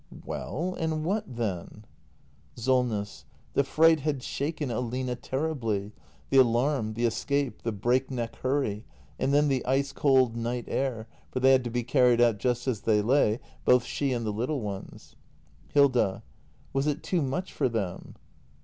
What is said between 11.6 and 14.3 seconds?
to be carried out just as they lay— both she and